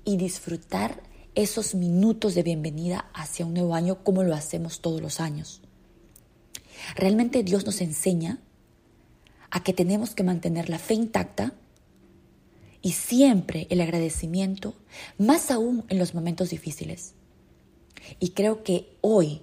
y 0.03 0.17
disfrutar 0.17 1.03
esos 1.35 1.75
minutos 1.75 2.35
de 2.35 2.43
bienvenida 2.43 3.09
hacia 3.13 3.45
un 3.45 3.53
nuevo 3.53 3.75
año 3.75 4.03
como 4.03 4.23
lo 4.23 4.33
hacemos 4.33 4.81
todos 4.81 5.01
los 5.01 5.19
años. 5.19 5.61
Realmente 6.95 7.43
Dios 7.43 7.65
nos 7.65 7.81
enseña 7.81 8.39
a 9.49 9.63
que 9.63 9.73
tenemos 9.73 10.15
que 10.15 10.23
mantener 10.23 10.69
la 10.69 10.79
fe 10.79 10.93
intacta 10.93 11.53
y 12.81 12.91
siempre 12.91 13.67
el 13.69 13.81
agradecimiento, 13.81 14.75
más 15.17 15.49
aún 15.49 15.85
en 15.89 15.97
los 15.97 16.13
momentos 16.13 16.51
difíciles. 16.51 17.15
Y 18.19 18.29
creo 18.29 18.63
que 18.63 18.95
hoy, 19.01 19.41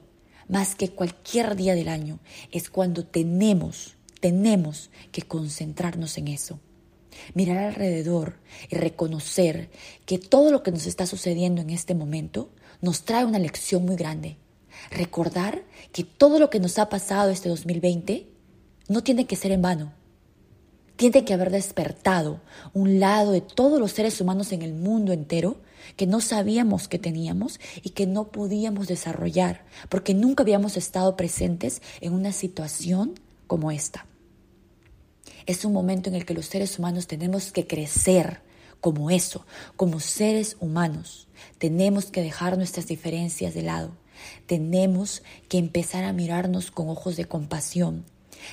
más 0.48 0.74
que 0.74 0.90
cualquier 0.90 1.56
día 1.56 1.74
del 1.74 1.88
año, 1.88 2.20
es 2.52 2.70
cuando 2.70 3.04
tenemos, 3.04 3.96
tenemos 4.22 4.90
que 5.10 5.22
concentrarnos 5.22 6.16
en 6.16 6.28
eso. 6.28 6.60
Mirar 7.34 7.58
alrededor 7.58 8.38
y 8.70 8.76
reconocer 8.76 9.68
que 10.06 10.16
todo 10.18 10.52
lo 10.52 10.62
que 10.62 10.70
nos 10.70 10.86
está 10.86 11.06
sucediendo 11.06 11.60
en 11.60 11.70
este 11.70 11.94
momento 11.94 12.50
nos 12.80 13.04
trae 13.04 13.24
una 13.24 13.40
lección 13.40 13.84
muy 13.84 13.96
grande. 13.96 14.36
Recordar 14.92 15.64
que 15.90 16.04
todo 16.04 16.38
lo 16.38 16.50
que 16.50 16.60
nos 16.60 16.78
ha 16.78 16.88
pasado 16.88 17.30
este 17.30 17.48
2020 17.48 18.28
no 18.88 19.02
tiene 19.02 19.26
que 19.26 19.36
ser 19.36 19.50
en 19.50 19.60
vano 19.60 19.92
tiene 20.96 21.24
que 21.24 21.34
haber 21.34 21.50
despertado 21.50 22.40
un 22.74 23.00
lado 23.00 23.32
de 23.32 23.40
todos 23.40 23.80
los 23.80 23.90
seres 23.90 24.20
humanos 24.20 24.52
en 24.52 24.62
el 24.62 24.72
mundo 24.72 25.12
entero 25.12 25.56
que 25.96 26.06
no 26.06 26.20
sabíamos 26.20 26.86
que 26.86 27.00
teníamos 27.00 27.58
y 27.82 27.90
que 27.90 28.06
no 28.06 28.28
podíamos 28.28 28.86
desarrollar 28.86 29.64
porque 29.88 30.14
nunca 30.14 30.44
habíamos 30.44 30.76
estado 30.76 31.16
presentes 31.16 31.82
en 32.00 32.12
una 32.12 32.30
situación 32.30 33.14
como 33.48 33.72
esta. 33.72 34.06
Es 35.46 35.64
un 35.64 35.72
momento 35.72 36.08
en 36.08 36.16
el 36.16 36.24
que 36.24 36.34
los 36.34 36.46
seres 36.46 36.78
humanos 36.78 37.06
tenemos 37.06 37.52
que 37.52 37.66
crecer 37.66 38.40
como 38.80 39.10
eso, 39.10 39.46
como 39.76 40.00
seres 40.00 40.56
humanos. 40.60 41.28
Tenemos 41.58 42.06
que 42.06 42.22
dejar 42.22 42.56
nuestras 42.56 42.86
diferencias 42.86 43.54
de 43.54 43.62
lado. 43.62 43.96
Tenemos 44.46 45.22
que 45.48 45.58
empezar 45.58 46.04
a 46.04 46.12
mirarnos 46.12 46.70
con 46.70 46.88
ojos 46.88 47.16
de 47.16 47.24
compasión. 47.24 48.04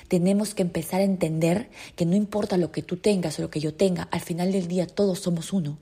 Tenemos 0.07 0.53
que 0.53 0.61
empezar 0.61 1.01
a 1.01 1.05
entender 1.05 1.69
que 1.95 2.05
no 2.05 2.15
importa 2.15 2.57
lo 2.57 2.71
que 2.71 2.83
tú 2.83 2.97
tengas 2.97 3.39
o 3.39 3.41
lo 3.41 3.49
que 3.49 3.59
yo 3.59 3.73
tenga, 3.73 4.03
al 4.11 4.21
final 4.21 4.51
del 4.51 4.67
día 4.67 4.87
todos 4.87 5.19
somos 5.19 5.51
uno. 5.51 5.79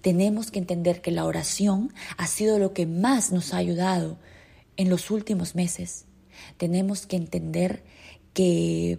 Tenemos 0.00 0.50
que 0.50 0.58
entender 0.58 1.02
que 1.02 1.10
la 1.10 1.26
oración 1.26 1.92
ha 2.16 2.26
sido 2.26 2.58
lo 2.58 2.72
que 2.72 2.86
más 2.86 3.32
nos 3.32 3.52
ha 3.52 3.58
ayudado 3.58 4.16
en 4.76 4.88
los 4.88 5.10
últimos 5.10 5.54
meses. 5.54 6.06
Tenemos 6.56 7.06
que 7.06 7.16
entender 7.16 7.82
que 8.32 8.98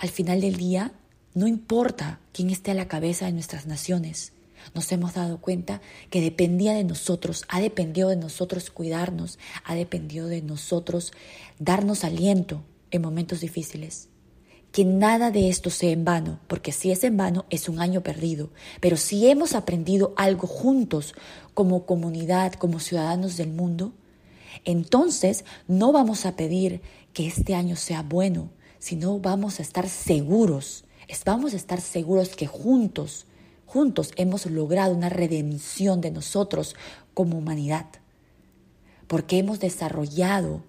al 0.00 0.08
final 0.08 0.40
del 0.40 0.56
día 0.56 0.92
no 1.34 1.46
importa 1.46 2.20
quién 2.32 2.48
esté 2.48 2.70
a 2.70 2.74
la 2.74 2.88
cabeza 2.88 3.26
de 3.26 3.32
nuestras 3.32 3.66
naciones. 3.66 4.32
Nos 4.74 4.90
hemos 4.92 5.12
dado 5.12 5.42
cuenta 5.42 5.82
que 6.08 6.22
dependía 6.22 6.72
de 6.72 6.84
nosotros, 6.84 7.44
ha 7.48 7.60
dependido 7.60 8.08
de 8.08 8.16
nosotros 8.16 8.70
cuidarnos, 8.70 9.38
ha 9.62 9.74
dependido 9.74 10.26
de 10.26 10.40
nosotros 10.40 11.12
darnos 11.58 12.02
aliento 12.02 12.64
en 12.90 13.02
momentos 13.02 13.40
difíciles. 13.40 14.08
Que 14.72 14.86
nada 14.86 15.30
de 15.30 15.50
esto 15.50 15.68
sea 15.68 15.90
en 15.90 16.06
vano, 16.06 16.40
porque 16.46 16.72
si 16.72 16.90
es 16.90 17.04
en 17.04 17.18
vano 17.18 17.44
es 17.50 17.68
un 17.68 17.78
año 17.78 18.02
perdido. 18.02 18.50
Pero 18.80 18.96
si 18.96 19.28
hemos 19.28 19.54
aprendido 19.54 20.14
algo 20.16 20.46
juntos 20.46 21.14
como 21.52 21.84
comunidad, 21.84 22.54
como 22.54 22.80
ciudadanos 22.80 23.36
del 23.36 23.50
mundo, 23.50 23.92
entonces 24.64 25.44
no 25.68 25.92
vamos 25.92 26.24
a 26.24 26.36
pedir 26.36 26.80
que 27.12 27.26
este 27.26 27.54
año 27.54 27.76
sea 27.76 28.02
bueno, 28.02 28.50
sino 28.80 29.20
vamos 29.20 29.60
a 29.60 29.62
estar 29.62 29.88
seguros, 29.88 30.84
vamos 31.24 31.52
a 31.52 31.56
estar 31.56 31.80
seguros 31.80 32.30
que 32.30 32.48
juntos, 32.48 33.26
juntos 33.66 34.10
hemos 34.16 34.46
logrado 34.46 34.94
una 34.94 35.08
redención 35.08 36.00
de 36.00 36.10
nosotros 36.10 36.74
como 37.14 37.38
humanidad, 37.38 37.86
porque 39.06 39.38
hemos 39.38 39.60
desarrollado 39.60 40.64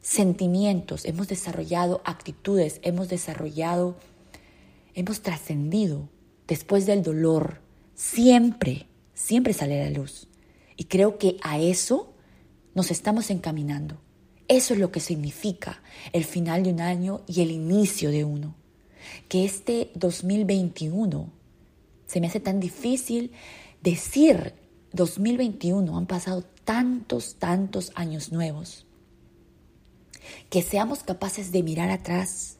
sentimientos, 0.00 1.04
hemos 1.04 1.28
desarrollado 1.28 2.00
actitudes, 2.04 2.78
hemos 2.82 3.08
desarrollado, 3.08 3.96
hemos 4.94 5.20
trascendido 5.20 6.08
después 6.46 6.86
del 6.86 7.02
dolor. 7.02 7.60
Siempre, 7.94 8.86
siempre 9.14 9.52
sale 9.52 9.82
la 9.82 9.90
luz. 9.90 10.28
Y 10.76 10.84
creo 10.84 11.18
que 11.18 11.38
a 11.42 11.58
eso 11.58 12.12
nos 12.74 12.90
estamos 12.90 13.30
encaminando. 13.30 14.00
Eso 14.48 14.74
es 14.74 14.80
lo 14.80 14.92
que 14.92 15.00
significa 15.00 15.82
el 16.12 16.24
final 16.24 16.62
de 16.62 16.70
un 16.70 16.80
año 16.80 17.22
y 17.26 17.40
el 17.40 17.50
inicio 17.50 18.10
de 18.10 18.24
uno. 18.24 18.54
Que 19.28 19.44
este 19.44 19.90
2021 19.94 21.30
se 22.06 22.20
me 22.20 22.28
hace 22.28 22.40
tan 22.40 22.60
difícil 22.60 23.32
decir 23.82 24.54
2021, 24.92 25.96
han 25.96 26.06
pasado 26.06 26.44
tantos, 26.64 27.36
tantos 27.36 27.92
años 27.94 28.32
nuevos 28.32 28.86
que 30.50 30.62
seamos 30.62 31.02
capaces 31.02 31.52
de 31.52 31.62
mirar 31.62 31.90
atrás 31.90 32.56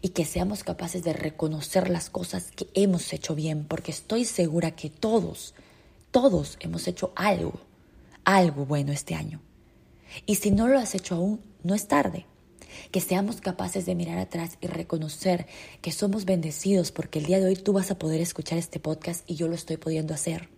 y 0.00 0.10
que 0.10 0.24
seamos 0.24 0.64
capaces 0.64 1.04
de 1.04 1.12
reconocer 1.12 1.90
las 1.90 2.10
cosas 2.10 2.50
que 2.50 2.68
hemos 2.74 3.12
hecho 3.12 3.34
bien, 3.34 3.66
porque 3.66 3.90
estoy 3.90 4.24
segura 4.24 4.74
que 4.74 4.90
todos, 4.90 5.54
todos 6.10 6.56
hemos 6.60 6.88
hecho 6.88 7.12
algo, 7.14 7.60
algo 8.24 8.64
bueno 8.64 8.92
este 8.92 9.14
año. 9.14 9.40
Y 10.26 10.36
si 10.36 10.50
no 10.50 10.68
lo 10.68 10.78
has 10.78 10.94
hecho 10.94 11.16
aún, 11.16 11.40
no 11.62 11.74
es 11.74 11.88
tarde. 11.88 12.26
Que 12.90 13.00
seamos 13.00 13.40
capaces 13.40 13.86
de 13.86 13.94
mirar 13.94 14.18
atrás 14.18 14.58
y 14.60 14.66
reconocer 14.66 15.46
que 15.80 15.92
somos 15.92 16.24
bendecidos 16.24 16.92
porque 16.92 17.18
el 17.18 17.26
día 17.26 17.38
de 17.38 17.46
hoy 17.46 17.56
tú 17.56 17.72
vas 17.72 17.90
a 17.90 17.98
poder 17.98 18.20
escuchar 18.20 18.58
este 18.58 18.80
podcast 18.80 19.28
y 19.30 19.36
yo 19.36 19.48
lo 19.48 19.54
estoy 19.54 19.76
pudiendo 19.76 20.14
hacer. 20.14 20.48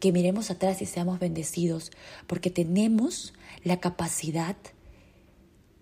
Que 0.00 0.12
miremos 0.12 0.50
atrás 0.50 0.82
y 0.82 0.86
seamos 0.86 1.18
bendecidos 1.18 1.90
porque 2.26 2.50
tenemos 2.50 3.34
la 3.64 3.80
capacidad 3.80 4.56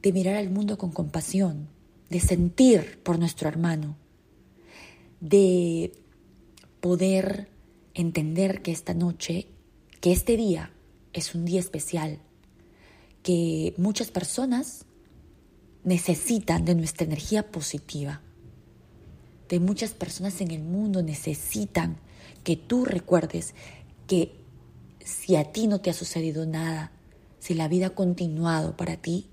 de 0.03 0.13
mirar 0.13 0.37
al 0.37 0.51
mundo 0.51 0.79
con 0.79 0.93
compasión, 0.93 1.69
de 2.09 2.21
sentir 2.21 3.03
por 3.03 3.19
nuestro 3.19 3.49
hermano, 3.49 3.97
de 5.21 5.93
poder 6.81 7.49
entender 7.95 8.63
que 8.63 8.73
esta 8.73 8.95
noche, 8.95 9.47
que 10.01 10.13
este 10.13 10.37
día 10.37 10.73
es 11.13 11.35
un 11.35 11.45
día 11.45 11.61
especial, 11.61 12.21
que 13.23 13.75
muchas 13.77 14.11
personas 14.11 14.87
necesitan 15.85 16.65
de 16.65 16.75
nuestra 16.75 17.07
energía 17.07 17.51
positiva, 17.51 18.23
de 19.49 19.61
muchas 19.61 19.93
personas 19.93 20.41
en 20.41 20.53
el 20.53 20.63
mundo 20.63 21.03
necesitan 21.03 21.97
que 22.45 22.57
tú 22.57 22.85
recuerdes 22.85 23.55
que 24.07 24.33
si 25.05 25.37
a 25.37 25.53
ti 25.53 25.67
no 25.67 25.81
te 25.81 25.91
ha 25.91 25.95
sucedido 25.95 26.47
nada, 26.47 26.93
si 27.39 27.55
la 27.55 27.69
vida 27.69 27.89
ha 27.89 27.95
continuado 27.95 28.77
para 28.77 28.97
ti, 28.97 29.27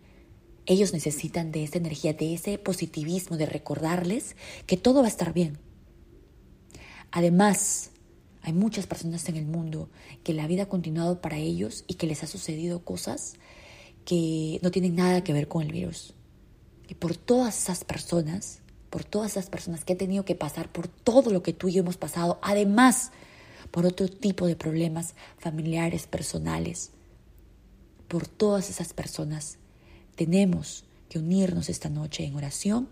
ellos 0.65 0.91
necesitan 0.91 1.51
de 1.51 1.63
esa 1.63 1.77
energía, 1.77 2.13
de 2.13 2.33
ese 2.33 2.57
positivismo, 2.57 3.37
de 3.37 3.45
recordarles 3.45 4.35
que 4.65 4.75
todo 4.75 5.01
va 5.01 5.05
a 5.05 5.09
estar 5.09 5.33
bien. 5.33 5.59
Además, 7.11 7.91
hay 8.41 8.53
muchas 8.53 8.87
personas 8.87 9.27
en 9.29 9.35
el 9.35 9.45
mundo 9.45 9.89
que 10.23 10.33
la 10.33 10.47
vida 10.47 10.63
ha 10.63 10.69
continuado 10.69 11.21
para 11.21 11.37
ellos 11.37 11.85
y 11.87 11.95
que 11.95 12.07
les 12.07 12.23
ha 12.23 12.27
sucedido 12.27 12.83
cosas 12.83 13.35
que 14.07 14.61
no 14.63 14.71
tienen 14.71 14.95
nada 14.95 15.21
que 15.21 15.33
ver 15.33 15.49
con 15.49 15.63
el 15.63 15.73
virus. 15.73 16.13
Y 16.87 16.95
por 16.95 17.17
todas 17.17 17.57
esas 17.57 17.83
personas, 17.83 18.61
por 18.89 19.03
todas 19.03 19.31
esas 19.31 19.49
personas 19.49 19.83
que 19.83 19.91
han 19.91 19.99
tenido 19.99 20.23
que 20.23 20.33
pasar 20.33 20.71
por 20.71 20.87
todo 20.87 21.29
lo 21.29 21.43
que 21.43 21.51
tú 21.51 21.67
y 21.67 21.73
yo 21.73 21.81
hemos 21.81 21.97
pasado, 21.97 22.39
además 22.41 23.11
por 23.69 23.85
otro 23.85 24.07
tipo 24.07 24.47
de 24.47 24.55
problemas 24.55 25.13
familiares, 25.39 26.07
personales, 26.07 26.91
por 28.07 28.29
todas 28.29 28.69
esas 28.69 28.93
personas 28.93 29.57
tenemos 30.15 30.85
que 31.09 31.19
unirnos 31.19 31.67
esta 31.67 31.89
noche 31.89 32.23
en 32.23 32.35
oración, 32.35 32.87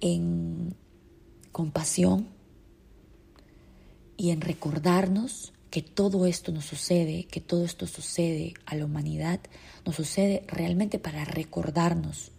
en 0.00 0.76
compasión 1.50 2.28
y 4.16 4.30
en 4.30 4.40
recordarnos 4.40 5.52
que 5.72 5.80
todo 5.80 6.26
esto 6.26 6.52
nos 6.52 6.66
sucede, 6.66 7.24
que 7.24 7.40
todo 7.40 7.64
esto 7.64 7.86
sucede 7.86 8.52
a 8.66 8.76
la 8.76 8.84
humanidad, 8.84 9.40
nos 9.86 9.96
sucede 9.96 10.44
realmente 10.46 10.98
para 10.98 11.24
recordarnos 11.24 12.30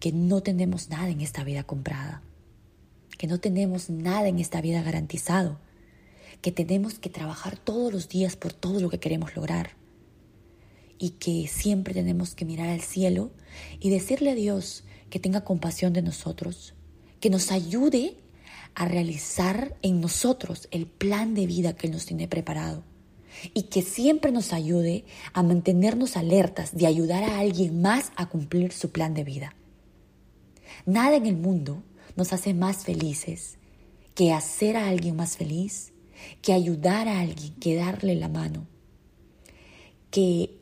que 0.00 0.10
no 0.10 0.42
tenemos 0.42 0.88
nada 0.88 1.10
en 1.10 1.20
esta 1.20 1.44
vida 1.44 1.64
comprada, 1.64 2.22
que 3.18 3.26
no 3.26 3.40
tenemos 3.40 3.90
nada 3.90 4.26
en 4.26 4.38
esta 4.38 4.62
vida 4.62 4.82
garantizado, 4.82 5.58
que 6.40 6.50
tenemos 6.50 6.98
que 6.98 7.10
trabajar 7.10 7.58
todos 7.58 7.92
los 7.92 8.08
días 8.08 8.36
por 8.36 8.54
todo 8.54 8.80
lo 8.80 8.88
que 8.88 9.00
queremos 9.00 9.36
lograr 9.36 9.72
y 10.98 11.10
que 11.10 11.46
siempre 11.46 11.92
tenemos 11.92 12.34
que 12.34 12.46
mirar 12.46 12.70
al 12.70 12.80
cielo 12.80 13.32
y 13.80 13.90
decirle 13.90 14.30
a 14.30 14.34
Dios 14.34 14.82
que 15.10 15.20
tenga 15.20 15.44
compasión 15.44 15.92
de 15.92 16.00
nosotros, 16.00 16.72
que 17.20 17.28
nos 17.28 17.52
ayude 17.52 18.16
a 18.74 18.86
realizar 18.86 19.76
en 19.82 20.00
nosotros 20.00 20.68
el 20.70 20.86
plan 20.86 21.34
de 21.34 21.46
vida 21.46 21.74
que 21.74 21.88
nos 21.88 22.06
tiene 22.06 22.28
preparado 22.28 22.84
y 23.54 23.64
que 23.64 23.82
siempre 23.82 24.32
nos 24.32 24.52
ayude 24.52 25.04
a 25.32 25.42
mantenernos 25.42 26.16
alertas 26.16 26.76
de 26.76 26.86
ayudar 26.86 27.24
a 27.24 27.38
alguien 27.38 27.80
más 27.80 28.12
a 28.16 28.28
cumplir 28.28 28.72
su 28.72 28.90
plan 28.90 29.14
de 29.14 29.24
vida. 29.24 29.54
Nada 30.86 31.16
en 31.16 31.26
el 31.26 31.36
mundo 31.36 31.82
nos 32.16 32.32
hace 32.32 32.54
más 32.54 32.84
felices 32.84 33.58
que 34.14 34.32
hacer 34.32 34.76
a 34.76 34.88
alguien 34.88 35.14
más 35.16 35.36
feliz, 35.36 35.92
que 36.42 36.52
ayudar 36.52 37.06
a 37.06 37.20
alguien, 37.20 37.54
que 37.54 37.76
darle 37.76 38.16
la 38.16 38.28
mano, 38.28 38.66
que 40.10 40.58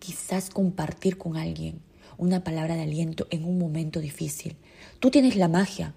quizás 0.00 0.50
compartir 0.50 1.16
con 1.16 1.36
alguien 1.36 1.82
una 2.18 2.42
palabra 2.42 2.74
de 2.74 2.82
aliento 2.82 3.26
en 3.30 3.44
un 3.44 3.58
momento 3.58 4.00
difícil. 4.00 4.56
Tú 4.98 5.10
tienes 5.10 5.36
la 5.36 5.48
magia. 5.48 5.94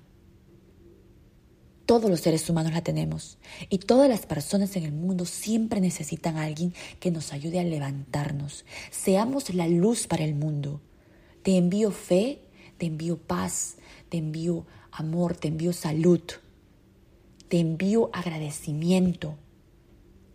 Todos 1.86 2.10
los 2.10 2.22
seres 2.22 2.50
humanos 2.50 2.74
la 2.74 2.82
tenemos 2.82 3.38
y 3.70 3.80
todas 3.80 4.08
las 4.10 4.26
personas 4.26 4.76
en 4.76 4.84
el 4.84 4.94
mundo 4.94 5.26
siempre 5.26 5.82
necesitan 5.82 6.38
a 6.38 6.44
alguien 6.44 6.74
que 7.00 7.12
nos 7.12 7.34
ayude 7.34 7.60
a 7.60 7.64
levantarnos. 7.64 8.66
Seamos 8.90 9.54
la 9.54 9.68
luz 9.68 10.08
para 10.08 10.24
el 10.24 10.36
mundo. 10.36 10.82
Te 11.44 11.58
envío 11.58 11.92
fe, 11.92 12.40
te 12.78 12.86
envío 12.86 13.18
paz, 13.18 13.76
te 14.10 14.18
envío 14.18 14.66
amor, 14.92 15.36
te 15.36 15.50
envío 15.50 15.74
salud, 15.74 16.22
te 17.50 17.60
envío 17.60 18.10
agradecimiento 18.14 19.38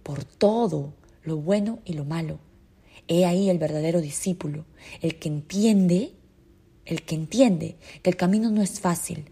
por 0.03 0.25
todo 0.25 0.93
lo 1.23 1.39
bueno 1.39 1.79
y 1.85 1.95
lo 1.95 2.05
malo 2.05 2.41
He 3.09 3.25
ahí 3.25 3.49
el 3.49 3.59
verdadero 3.59 4.03
discípulo, 4.03 4.67
el 5.01 5.19
que 5.19 5.29
entiende, 5.29 6.13
el 6.85 7.03
que 7.03 7.15
entiende 7.15 7.77
que 8.03 8.11
el 8.11 8.17
camino 8.17 8.51
no 8.51 8.63
es 8.63 8.81
fácil. 8.81 9.31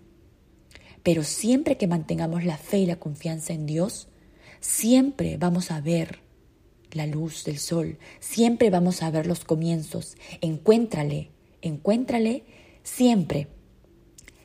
Pero 1.07 1.23
siempre 1.23 1.77
que 1.77 1.87
mantengamos 1.87 2.43
la 2.45 2.57
fe 2.57 2.79
y 2.79 2.87
la 2.87 2.97
confianza 2.97 3.53
en 3.53 3.65
Dios, 3.65 4.09
siempre 4.59 5.37
vamos 5.37 5.71
a 5.71 5.81
ver 5.81 6.19
la 6.91 7.07
luz 7.07 7.45
del 7.45 7.61
sol, 7.61 8.01
siempre 8.19 8.71
vamos 8.71 9.05
a 9.05 9.11
ver 9.13 9.25
los 9.29 9.45
comienzos. 9.45 10.17
Encuéntrale, 10.41 11.31
encuéntrale 11.63 12.43
siempre 12.83 13.47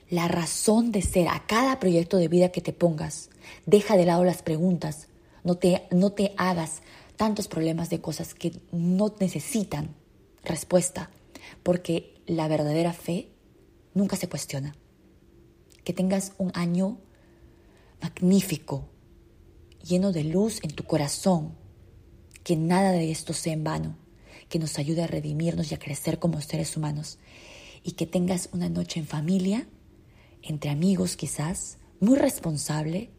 la 0.07 0.27
razón 0.27 0.91
de 0.91 1.01
ser 1.01 1.29
a 1.29 1.47
cada 1.47 1.79
proyecto 1.79 2.17
de 2.17 2.27
vida 2.27 2.49
que 2.49 2.61
te 2.61 2.73
pongas. 2.73 3.31
Deja 3.65 3.97
de 3.97 4.05
lado 4.05 4.23
las 4.23 4.43
preguntas. 4.43 5.07
No 5.43 5.55
te, 5.55 5.87
no 5.89 6.11
te 6.11 6.35
hagas 6.37 6.83
tantos 7.15 7.47
problemas 7.47 7.89
de 7.89 8.01
cosas 8.01 8.35
que 8.35 8.51
no 8.71 9.11
necesitan 9.19 9.95
respuesta, 10.43 11.09
porque 11.63 12.21
la 12.27 12.47
verdadera 12.47 12.93
fe 12.93 13.29
nunca 13.95 14.15
se 14.15 14.29
cuestiona. 14.29 14.75
Que 15.83 15.93
tengas 15.93 16.33
un 16.37 16.51
año 16.53 16.97
magnífico, 18.01 18.87
lleno 19.83 20.11
de 20.11 20.23
luz 20.23 20.59
en 20.63 20.71
tu 20.71 20.83
corazón, 20.83 21.55
que 22.43 22.55
nada 22.55 22.91
de 22.91 23.11
esto 23.11 23.33
sea 23.33 23.53
en 23.53 23.63
vano, 23.63 23.95
que 24.49 24.59
nos 24.59 24.77
ayude 24.79 25.03
a 25.03 25.07
redimirnos 25.07 25.71
y 25.71 25.75
a 25.75 25.79
crecer 25.79 26.19
como 26.19 26.41
seres 26.41 26.75
humanos, 26.75 27.19
y 27.83 27.93
que 27.93 28.05
tengas 28.05 28.49
una 28.51 28.69
noche 28.69 28.99
en 28.99 29.07
familia, 29.07 29.67
entre 30.41 30.69
amigos 30.69 31.15
quizás, 31.15 31.77
muy 31.99 32.17
responsable, 32.17 33.11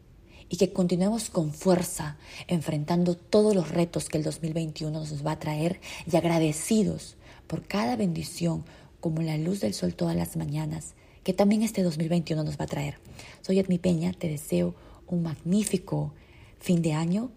y 0.49 0.57
que 0.57 0.71
continuemos 0.71 1.29
con 1.29 1.51
fuerza 1.51 2.17
enfrentando 2.47 3.15
todos 3.15 3.55
los 3.55 3.71
retos 3.71 4.07
que 4.07 4.17
el 4.19 4.23
2021 4.23 4.91
nos 4.91 5.25
va 5.25 5.31
a 5.31 5.39
traer 5.39 5.79
y 6.05 6.15
agradecidos 6.15 7.15
por 7.47 7.65
cada 7.65 7.95
bendición 7.95 8.63
como 8.99 9.21
la 9.21 9.37
luz 9.37 9.61
del 9.61 9.73
sol 9.73 9.95
todas 9.95 10.15
las 10.15 10.37
mañanas 10.37 10.93
que 11.23 11.33
también 11.33 11.63
este 11.63 11.83
2021 11.83 12.43
nos 12.43 12.59
va 12.59 12.65
a 12.65 12.67
traer. 12.67 12.97
Soy 13.41 13.59
Edmi 13.59 13.77
Peña, 13.77 14.13
te 14.13 14.27
deseo 14.27 14.75
un 15.07 15.23
magnífico 15.23 16.13
fin 16.59 16.81
de 16.81 16.93
año. 16.93 17.31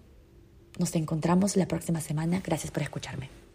Nos 0.79 0.95
encontramos 0.95 1.57
la 1.57 1.67
próxima 1.67 2.01
semana. 2.01 2.43
Gracias 2.45 2.71
por 2.71 2.83
escucharme. 2.83 3.46